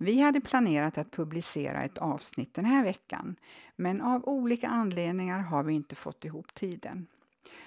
Vi 0.00 0.20
hade 0.20 0.40
planerat 0.40 0.98
att 0.98 1.10
publicera 1.10 1.82
ett 1.82 1.98
avsnitt 1.98 2.54
den 2.54 2.64
här 2.64 2.84
veckan, 2.84 3.36
men 3.76 4.00
av 4.00 4.28
olika 4.28 4.68
anledningar 4.68 5.38
har 5.38 5.62
vi 5.62 5.74
inte 5.74 5.94
fått 5.94 6.24
ihop 6.24 6.54
tiden. 6.54 7.06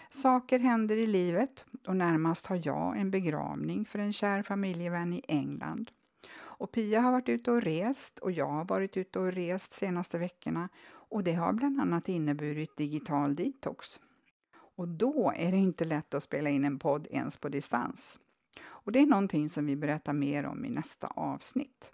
Saker 0.09 0.59
händer 0.59 0.97
i 0.97 1.07
livet 1.07 1.65
och 1.88 1.95
närmast 1.95 2.47
har 2.47 2.61
jag 2.63 2.97
en 2.97 3.11
begravning 3.11 3.85
för 3.85 3.99
en 3.99 4.13
kär 4.13 4.43
familjevän 4.43 5.13
i 5.13 5.21
England. 5.27 5.91
Och 6.33 6.71
Pia 6.71 7.01
har 7.01 7.11
varit 7.11 7.29
ute 7.29 7.51
och 7.51 7.61
rest 7.61 8.19
och 8.19 8.31
jag 8.31 8.47
har 8.47 8.66
varit 8.66 8.97
ute 8.97 9.19
och 9.19 9.31
rest 9.31 9.73
senaste 9.73 10.17
veckorna 10.17 10.69
och 10.89 11.23
det 11.23 11.33
har 11.33 11.53
bland 11.53 11.81
annat 11.81 12.09
inneburit 12.09 12.77
digital 12.77 13.35
detox. 13.35 13.99
Och 14.53 14.88
då 14.88 15.33
är 15.35 15.51
det 15.51 15.57
inte 15.57 15.85
lätt 15.85 16.13
att 16.13 16.23
spela 16.23 16.49
in 16.49 16.66
en 16.66 16.79
podd 16.79 17.07
ens 17.11 17.38
på 17.38 17.49
distans. 17.49 18.19
Och 18.63 18.91
det 18.91 18.99
är 18.99 19.05
någonting 19.05 19.49
som 19.49 19.66
vi 19.66 19.75
berättar 19.75 20.13
mer 20.13 20.45
om 20.45 20.66
i 20.66 20.69
nästa 20.69 21.07
avsnitt. 21.07 21.91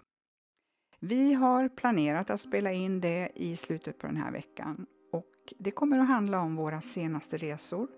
Vi 1.00 1.34
har 1.34 1.68
planerat 1.68 2.30
att 2.30 2.40
spela 2.40 2.72
in 2.72 3.00
det 3.00 3.28
i 3.34 3.56
slutet 3.56 3.98
på 3.98 4.06
den 4.06 4.16
här 4.16 4.32
veckan 4.32 4.86
och 5.12 5.54
det 5.58 5.70
kommer 5.70 5.98
att 5.98 6.08
handla 6.08 6.40
om 6.40 6.56
våra 6.56 6.80
senaste 6.80 7.36
resor, 7.36 7.88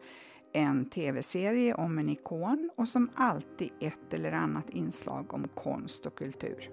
en 0.52 0.84
tv-serie 0.84 1.74
om 1.74 1.98
en 1.98 2.08
ikon 2.08 2.70
och 2.76 2.88
som 2.88 3.10
alltid 3.14 3.70
ett 3.80 4.14
eller 4.14 4.32
annat 4.32 4.70
inslag 4.70 5.34
om 5.34 5.48
konst 5.48 6.06
och 6.06 6.18
kultur. 6.18 6.70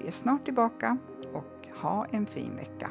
Vi 0.00 0.06
är 0.06 0.12
snart 0.12 0.44
tillbaka 0.44 0.98
och 1.32 1.66
ha 1.82 2.06
en 2.12 2.26
fin 2.26 2.56
vecka! 2.56 2.90